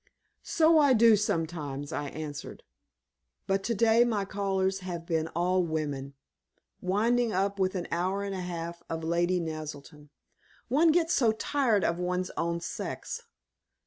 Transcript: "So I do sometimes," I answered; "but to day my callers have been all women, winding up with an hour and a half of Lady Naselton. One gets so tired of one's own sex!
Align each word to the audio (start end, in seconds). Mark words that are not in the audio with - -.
"So 0.41 0.79
I 0.79 0.93
do 0.93 1.15
sometimes," 1.15 1.93
I 1.93 2.07
answered; 2.09 2.63
"but 3.45 3.63
to 3.65 3.75
day 3.75 4.03
my 4.03 4.25
callers 4.25 4.79
have 4.79 5.05
been 5.05 5.27
all 5.35 5.61
women, 5.61 6.15
winding 6.81 7.33
up 7.33 7.59
with 7.59 7.75
an 7.75 7.87
hour 7.91 8.23
and 8.23 8.33
a 8.33 8.41
half 8.41 8.81
of 8.89 9.03
Lady 9.03 9.39
Naselton. 9.39 10.09
One 10.69 10.91
gets 10.91 11.13
so 11.13 11.33
tired 11.33 11.83
of 11.83 11.99
one's 11.99 12.31
own 12.35 12.61
sex! 12.61 13.27